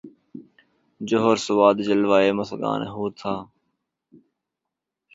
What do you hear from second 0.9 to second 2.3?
جوہر سواد جلوۂ